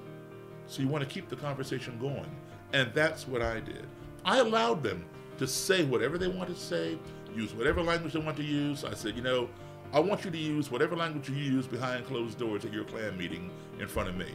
[0.67, 2.31] So you want to keep the conversation going.
[2.73, 3.87] And that's what I did.
[4.25, 5.05] I allowed them
[5.41, 6.99] to say whatever they want to say,
[7.35, 8.85] use whatever language they want to use.
[8.85, 9.49] I said, you know,
[9.91, 13.17] I want you to use whatever language you use behind closed doors at your Klan
[13.17, 14.27] meeting in front of me.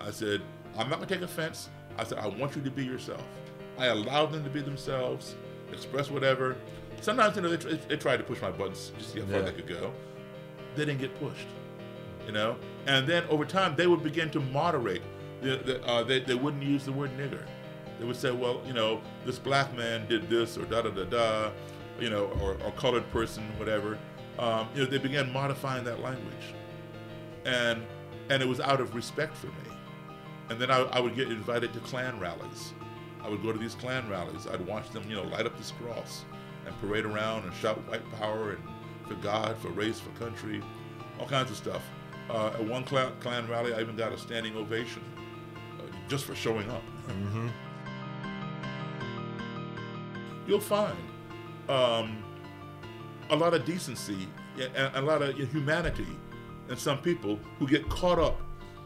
[0.00, 0.40] I said,
[0.78, 1.68] I'm not going to take offense.
[1.98, 3.24] I said, I want you to be yourself.
[3.76, 5.34] I allowed them to be themselves,
[5.72, 6.56] express whatever.
[7.00, 9.40] Sometimes, you know, they, they tried to push my buttons just to see how far
[9.40, 9.46] yeah.
[9.46, 9.92] they could go.
[10.76, 11.48] They didn't get pushed,
[12.24, 12.54] you know?
[12.86, 15.02] And then over time, they would begin to moderate.
[15.40, 17.42] The, the, uh, they, they wouldn't use the word nigger.
[18.02, 21.04] They would say, well, you know, this black man did this or da da da
[21.04, 21.50] da,
[22.00, 23.96] you know, or, or colored person, whatever
[24.38, 26.54] um, you know, they began modifying that language,
[27.44, 27.82] and
[28.30, 29.76] and it was out of respect for me.
[30.48, 32.72] And then I, I would get invited to Klan rallies.
[33.22, 34.46] I would go to these Klan rallies.
[34.46, 36.24] I'd watch them, you know, light up this cross
[36.66, 38.62] and parade around and shout white power and
[39.06, 40.62] for God, for race, for country,
[41.18, 41.82] all kinds of stuff.
[42.30, 45.02] Uh, at one Klan, rally, I even got a standing ovation
[45.78, 46.82] uh, just for showing up.
[47.08, 47.48] Mm-hmm.
[50.46, 50.96] You'll find
[51.68, 52.22] um,
[53.30, 54.28] a lot of decency
[54.58, 56.06] and a lot of humanity
[56.68, 58.40] in some people who get caught up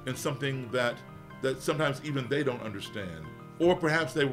[0.07, 0.97] in something that
[1.43, 3.25] that sometimes even they don't understand,
[3.59, 4.31] or perhaps they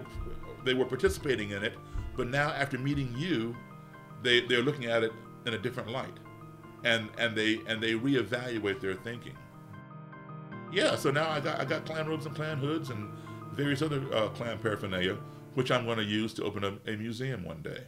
[0.63, 1.73] they were participating in it,
[2.15, 3.55] but now after meeting you,
[4.21, 5.11] they they're looking at it
[5.45, 6.17] in a different light,
[6.83, 9.35] and and they and they reevaluate their thinking.
[10.71, 13.11] Yeah, so now I got I got Klan robes and Klan hoods and
[13.51, 15.17] various other uh, Klan paraphernalia,
[15.53, 17.83] which I'm going to use to open a, a museum one day.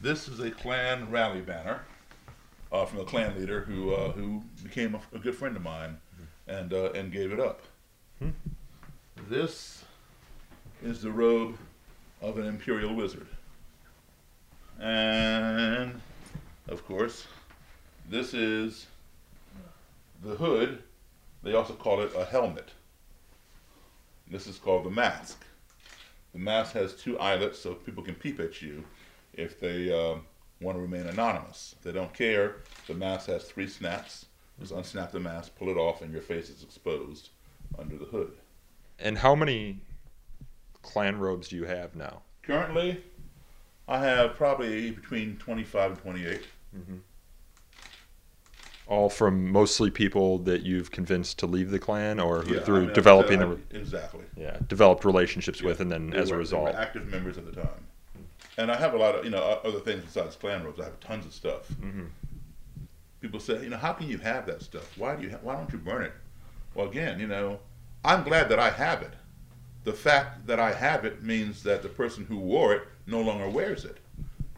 [0.00, 1.82] This is a Klan rally banner
[2.72, 5.98] uh, from a Klan leader who uh, who became a, a, good friend of mine
[6.48, 7.60] and uh, and gave it up.
[8.18, 8.30] Hmm.
[9.28, 9.84] This
[10.82, 11.56] is the robe
[12.20, 13.28] of an imperial wizard,
[14.80, 16.00] and
[16.66, 17.26] of course,
[18.08, 18.86] this is
[20.24, 20.82] the hood.
[21.42, 22.70] They also call it a helmet.
[24.30, 25.44] This is called the mask.
[26.32, 28.84] The mask has two eyelets so people can peep at you
[29.34, 30.16] if they uh,
[30.60, 31.74] want to remain anonymous.
[31.82, 32.56] They don't care.
[32.86, 34.26] The mask has three snaps.
[34.60, 37.30] Just unsnap the mask, pull it off, and your face is exposed
[37.78, 38.32] under the hood.
[38.98, 39.80] And how many
[40.82, 42.22] Klan robes do you have now?
[42.42, 43.02] Currently,
[43.88, 46.42] I have probably between 25 and 28.
[48.88, 52.80] All from mostly people that you've convinced to leave the Klan or Yeah, through I
[52.86, 54.24] mean, developing I- the uh, exactly.
[54.36, 57.52] yeah developed relationships with, and then as a were- were result, active members at the
[57.52, 57.86] time.
[58.16, 58.22] Hmm.
[58.58, 60.80] And I have a lot of you know other things besides Klan robes.
[60.80, 61.68] I have tons of stuff.
[61.80, 62.04] Mm-hmm.
[63.20, 64.98] People say, you know, how can you have that stuff?
[64.98, 65.30] Why do you?
[65.30, 66.12] Ha- why don't you burn it?
[66.74, 67.60] Well, again, you know,
[68.04, 69.12] I'm glad that I have it.
[69.84, 73.48] The fact that I have it means that the person who wore it no longer
[73.48, 73.98] wears it.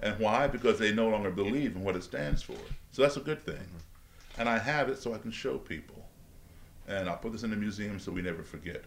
[0.02, 0.46] And why?
[0.48, 2.56] Because they no longer believe in what it stands for.
[2.92, 3.54] So that's a good thing.
[3.56, 3.78] Mm-hmm.
[4.38, 6.04] And I have it so I can show people.
[6.88, 8.84] And I'll put this in the museum so we never forget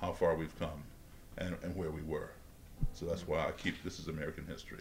[0.00, 0.82] how far we've come
[1.38, 2.30] and, and where we were.
[2.92, 4.80] So that's why I keep this is American history.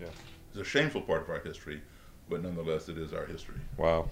[0.00, 0.08] Yeah.
[0.50, 1.80] It's a shameful part of our history,
[2.28, 3.60] but nonetheless, it is our history.
[3.76, 4.08] wow.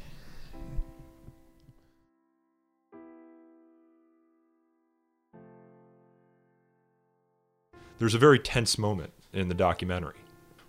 [7.98, 10.16] There's a very tense moment in the documentary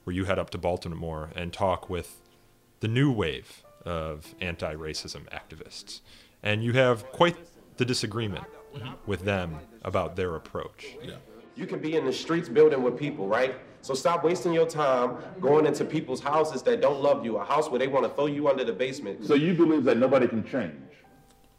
[0.04, 2.20] where you head up to Baltimore and talk with
[2.82, 6.02] the new wave of anti racism activists.
[6.44, 7.38] And you have quite
[7.78, 8.46] the disagreement
[9.06, 10.96] with them about their approach.
[11.04, 11.15] Yeah.
[11.56, 13.56] You can be in the streets building with people, right?
[13.82, 17.70] So stop wasting your time going into people's houses that don't love you, a house
[17.70, 19.26] where they want to throw you under the basement.
[19.26, 20.76] So you believe that nobody can change?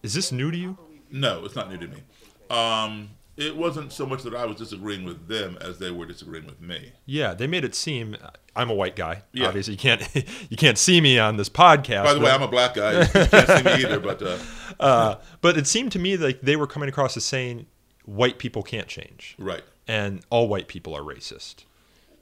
[0.02, 0.78] Is this new to you?
[1.10, 2.02] No, it's not new to me.
[2.48, 6.46] Um, it wasn't so much that I was disagreeing with them as they were disagreeing
[6.46, 6.92] with me.
[7.06, 8.16] Yeah, they made it seem
[8.54, 9.22] I'm a white guy.
[9.32, 9.46] Yeah.
[9.46, 10.06] Obviously, you can't
[10.50, 12.04] you can't see me on this podcast.
[12.04, 13.00] By the way, I'm a black guy.
[13.00, 14.38] You can't see me either, but uh,
[14.80, 17.66] uh, but it seemed to me like they were coming across as saying
[18.04, 19.62] white people can't change, right.
[19.88, 21.64] and all white people are racist.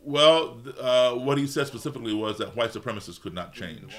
[0.02, 3.94] Well, uh, what he said specifically was that white supremacists could not change.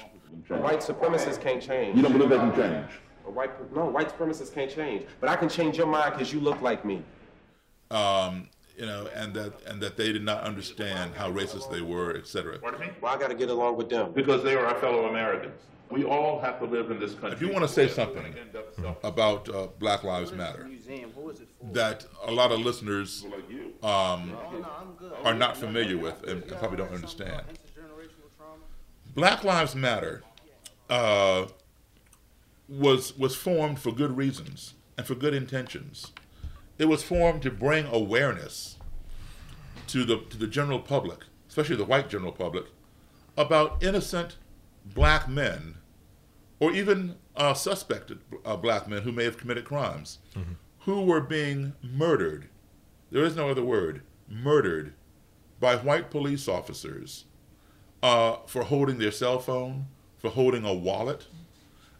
[0.48, 1.96] White supremacists can't change.
[1.96, 2.90] You don't believe they can change?
[3.24, 5.06] White, no, white supremacists can't change.
[5.20, 7.02] But I can change your mind because you look like me.
[7.90, 12.16] Um, you know, and that and that they did not understand how racist they were,
[12.16, 12.58] etc.
[12.62, 14.12] Well, I got to get along with them.
[14.12, 15.54] Because they are our fellow Americans.
[15.90, 17.32] We all have to live in this country.
[17.32, 18.34] If you want to say something
[19.04, 20.70] about uh, Black Lives Matter
[21.72, 23.26] that a lot of listeners
[23.82, 24.34] um,
[25.22, 27.42] are not familiar with and probably don't understand,
[29.14, 30.22] Black Lives Matter
[30.88, 31.46] uh,
[32.68, 36.12] was was formed for good reasons and for good intentions.
[36.78, 38.78] It was formed to bring awareness
[39.88, 42.66] to the to the general public, especially the white general public,
[43.36, 44.36] about innocent
[44.84, 45.76] black men,
[46.60, 50.18] or even uh, suspected uh, black men who may have committed crimes,
[50.80, 52.48] who were being murdered.
[53.10, 54.02] There is no other word.
[54.28, 54.94] Murdered
[55.60, 57.26] by white police officers
[58.02, 59.86] uh, for holding their cell phone,
[60.18, 61.26] for holding a wallet,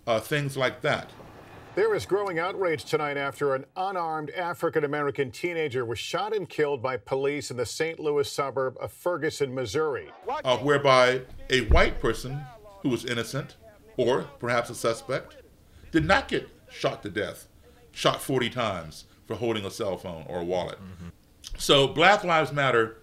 [0.07, 1.11] uh, things like that.
[1.75, 6.83] There is growing outrage tonight after an unarmed African American teenager was shot and killed
[6.83, 7.99] by police in the St.
[7.99, 10.11] Louis suburb of Ferguson, Missouri.
[10.45, 12.43] uh, whereby a white person
[12.83, 13.57] who was innocent
[13.97, 15.37] or perhaps a suspect
[15.93, 17.49] did not get shot to death,
[17.91, 20.79] shot 40 times for holding a cell phone or a wallet.
[21.57, 22.99] So Black Lives Matter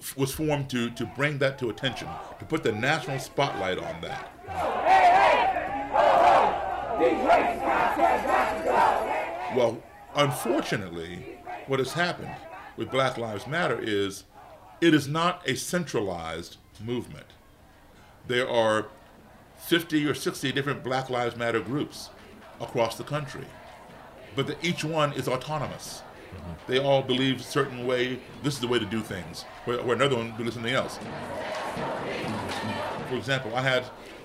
[0.00, 2.06] f- was formed to, to bring that to attention,
[2.38, 5.37] to put the national spotlight on that.
[9.54, 9.82] Well,
[10.14, 12.34] unfortunately, what has happened
[12.76, 14.24] with Black Lives Matter is
[14.80, 17.26] it is not a centralized movement.
[18.26, 18.86] There are
[19.58, 22.10] 50 or 60 different Black Lives Matter groups
[22.60, 23.46] across the country,
[24.34, 26.02] but the, each one is autonomous.
[26.34, 26.52] Mm-hmm.
[26.66, 29.94] They all believe a certain way, this is the way to do things, where, where
[29.96, 30.98] another one believes something else.
[33.08, 33.84] For example, I had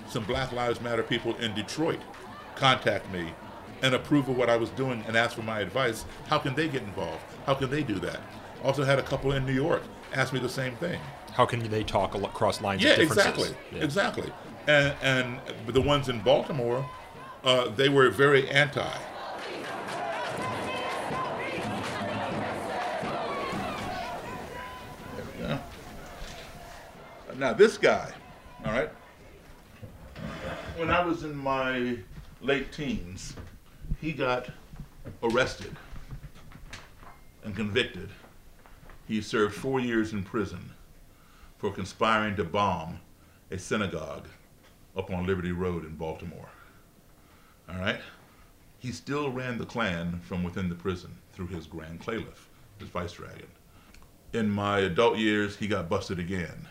[0.09, 1.99] some Black Lives Matter people in Detroit
[2.55, 3.33] contact me
[3.81, 6.05] and approve of what I was doing and ask for my advice.
[6.27, 7.21] How can they get involved?
[7.45, 8.19] How can they do that?
[8.63, 10.99] Also had a couple in New York ask me the same thing.
[11.34, 13.25] How can they talk across lines Yeah, of differences?
[13.28, 13.84] exactly, Yeah.
[13.84, 14.34] exactly.
[14.67, 16.88] And and the ones in Baltimore,
[17.43, 18.88] uh, they were very anti.
[25.15, 25.59] There we go.
[27.38, 28.11] Now this guy,
[28.65, 28.89] all right.
[30.78, 31.97] When I was in my
[32.43, 33.35] late teens,
[34.01, 34.49] he got
[35.23, 35.75] arrested
[37.43, 38.09] and convicted.
[39.07, 40.71] He served four years in prison
[41.57, 42.99] for conspiring to bomb
[43.49, 44.27] a synagogue
[44.97, 46.49] up on Liberty Road in Baltimore.
[47.69, 47.99] All right?
[48.77, 53.13] He still ran the Klan from within the prison through his Grand Klaliff, his vice
[53.13, 53.47] dragon.
[54.33, 56.67] In my adult years, he got busted again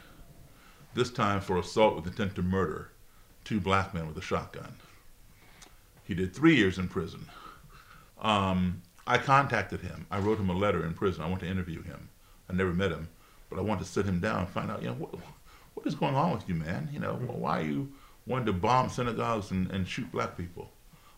[0.94, 2.90] this time for assault with intent to murder
[3.44, 4.74] two black men with a shotgun.
[6.12, 7.26] He did three years in prison.
[8.20, 10.06] Um, I contacted him.
[10.10, 11.22] I wrote him a letter in prison.
[11.22, 12.10] I want to interview him.
[12.50, 13.08] I never met him,
[13.48, 15.14] but I wanted to sit him down and find out, you know, what,
[15.72, 16.90] what is going on with you, man?
[16.92, 17.90] You know, why are you
[18.26, 20.70] wanting to bomb synagogues and, and shoot black people?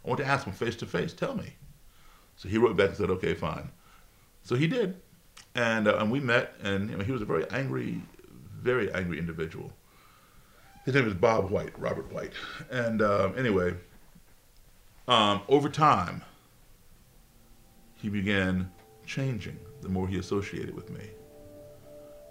[0.04, 1.12] I want to ask him face to face.
[1.12, 1.54] Tell me.
[2.36, 3.68] So he wrote back and said, okay, fine.
[4.44, 5.00] So he did.
[5.56, 8.00] And, uh, and we met, and you know, he was a very angry,
[8.60, 9.72] very angry individual.
[10.84, 12.34] His name is Bob White, Robert White.
[12.70, 13.74] And uh, anyway,
[15.08, 16.22] um, over time,
[17.94, 18.70] he began
[19.06, 21.04] changing the more he associated with me.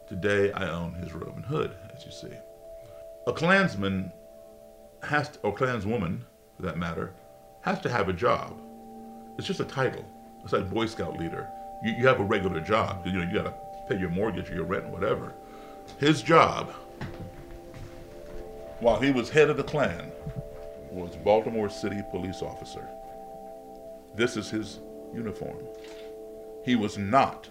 [0.10, 2.36] Today, I own his robe and hood, as you see.
[3.28, 4.12] A Klansman
[5.02, 6.20] has to, or Klanswoman,
[6.56, 7.14] for that matter,
[7.62, 8.60] has to have a job.
[9.38, 10.06] It's just a title.
[10.44, 11.48] It's like Boy Scout leader.
[11.84, 13.06] You, you have a regular job.
[13.06, 13.56] You know, you got to
[13.88, 15.34] pay your mortgage or your rent, whatever.
[16.00, 16.72] His job,
[18.80, 20.12] while he was head of the Klan,
[20.94, 22.88] was Baltimore City police officer.
[24.16, 24.80] This is his
[25.14, 25.66] uniform.
[26.64, 27.50] He was not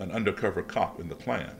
[0.00, 1.56] an undercover cop in the Klan.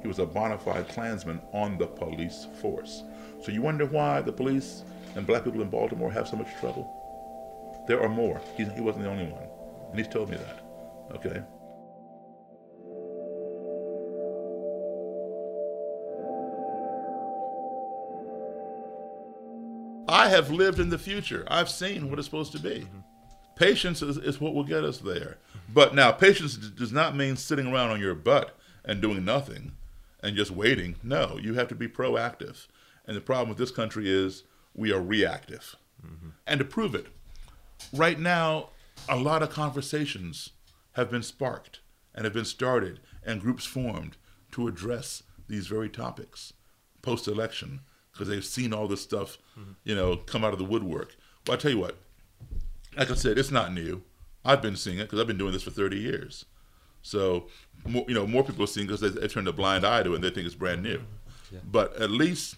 [0.00, 3.02] He was a bona fide Klansman on the police force.
[3.42, 4.84] So you wonder why the police
[5.16, 7.84] and black people in Baltimore have so much trouble?
[7.88, 8.40] There are more.
[8.56, 9.48] He wasn't the only one.
[9.90, 10.62] And he's told me that.
[11.16, 11.42] Okay?
[20.28, 21.46] I have lived in the future.
[21.48, 22.80] I've seen what it's supposed to be.
[22.80, 22.98] Mm-hmm.
[23.56, 25.38] Patience is, is what will get us there.
[25.72, 28.54] But now, patience does not mean sitting around on your butt
[28.84, 29.72] and doing nothing
[30.22, 30.96] and just waiting.
[31.02, 32.66] No, you have to be proactive.
[33.06, 34.42] And the problem with this country is
[34.74, 35.76] we are reactive.
[36.06, 36.28] Mm-hmm.
[36.46, 37.06] And to prove it,
[37.94, 38.68] right now,
[39.08, 40.50] a lot of conversations
[40.92, 41.80] have been sparked
[42.14, 44.18] and have been started and groups formed
[44.52, 46.52] to address these very topics
[47.00, 47.80] post election
[48.18, 49.72] because they've seen all this stuff, mm-hmm.
[49.84, 51.14] you know, come out of the woodwork.
[51.46, 51.96] Well, I tell you what,
[52.96, 54.02] like I said, it's not new.
[54.44, 56.44] I've been seeing it because I've been doing this for 30 years.
[57.02, 57.46] So,
[57.86, 60.12] more, you know, more people are seeing because they, they turned a blind eye to
[60.12, 61.00] it and they think it's brand new.
[61.52, 61.60] Yeah.
[61.70, 62.56] But at least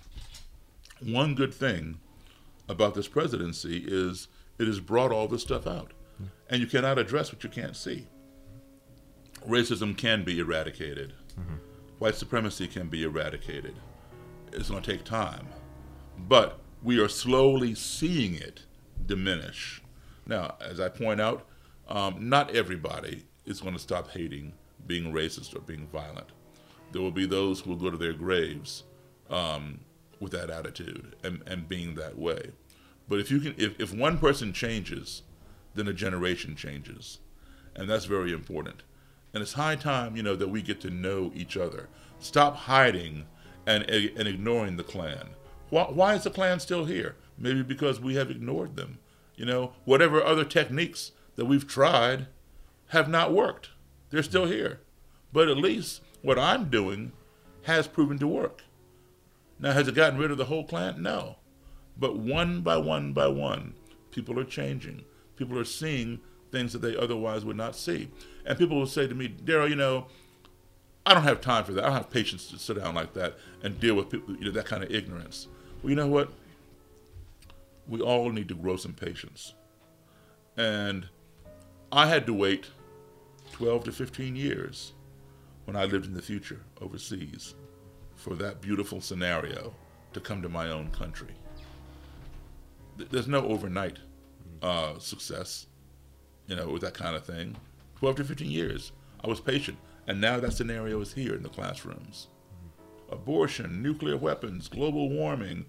[1.01, 1.99] one good thing
[2.69, 5.93] about this presidency is it has brought all this stuff out.
[6.19, 6.27] Yeah.
[6.49, 8.07] And you cannot address what you can't see.
[9.47, 11.13] Racism can be eradicated.
[11.39, 11.57] Mm-hmm.
[11.99, 13.75] White supremacy can be eradicated.
[14.53, 15.47] It's going to take time.
[16.29, 18.65] But we are slowly seeing it
[19.07, 19.83] diminish.
[20.27, 21.47] Now, as I point out,
[21.89, 24.53] um, not everybody is going to stop hating,
[24.87, 26.29] being racist, or being violent.
[26.93, 28.85] There will be those who will go to their graves
[29.29, 29.81] um,
[30.21, 32.51] with that attitude and, and being that way.
[33.09, 35.23] But if you can, if, if one person changes,
[35.75, 37.19] then a generation changes,
[37.75, 38.83] and that's very important.
[39.33, 41.89] And it's high time, you know, that we get to know each other.
[42.19, 43.27] Stop hiding
[43.67, 45.31] and, and ignoring the Klan.
[45.69, 47.17] Why, why is the Klan still here?
[47.39, 48.99] Maybe because we have ignored them.
[49.37, 52.27] You know, whatever other techniques that we've tried
[52.89, 53.71] have not worked.
[54.11, 54.81] They're still here.
[55.33, 57.13] But at least what I'm doing
[57.63, 58.63] has proven to work.
[59.59, 61.03] Now, has it gotten rid of the whole Klan?
[61.03, 61.37] No.
[61.97, 63.75] But one by one by one,
[64.11, 65.05] people are changing.
[65.37, 68.11] People are seeing things that they otherwise would not see.
[68.45, 70.07] And people will say to me, Daryl, you know,
[71.11, 71.83] I don't have time for that.
[71.83, 74.53] I don't have patience to sit down like that and deal with people, you know,
[74.53, 75.49] that kind of ignorance.
[75.83, 76.33] Well, you know what?
[77.89, 79.55] We all need to grow some patience.
[80.57, 81.09] And
[81.91, 82.69] I had to wait
[83.51, 84.93] 12 to 15 years
[85.65, 87.57] when I lived in the future overseas
[88.15, 89.75] for that beautiful scenario
[90.13, 91.35] to come to my own country.
[92.99, 93.99] There's no overnight
[94.63, 95.67] uh, success,
[96.47, 97.57] you know, with that kind of thing.
[97.99, 98.93] 12 to 15 years.
[99.25, 99.77] I was patient.
[100.11, 102.27] And now that scenario is here in the classrooms.
[103.13, 105.67] Abortion, nuclear weapons, global warming,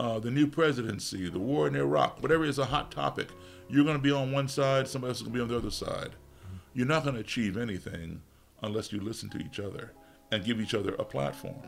[0.00, 3.28] uh, the new presidency, the war in Iraq, whatever is a hot topic,
[3.68, 5.56] you're going to be on one side, somebody else is going to be on the
[5.56, 6.10] other side.
[6.74, 8.20] You're not going to achieve anything
[8.64, 9.92] unless you listen to each other
[10.32, 11.62] and give each other a platform.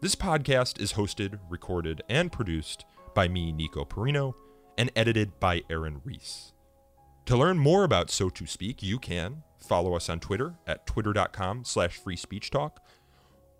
[0.00, 2.84] This podcast is hosted, recorded, and produced
[3.14, 4.34] by me, Nico Perino,
[4.76, 6.54] and edited by Aaron Reese.
[7.26, 11.64] To learn more about So To Speak, you can follow us on Twitter at twitter.com
[11.64, 12.84] slash free speech talk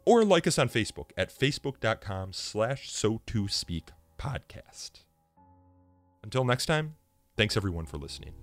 [0.05, 5.05] or like us on Facebook at facebook.com slash so to speak podcast.
[6.25, 6.97] Until next time,
[7.37, 8.42] thanks everyone for listening.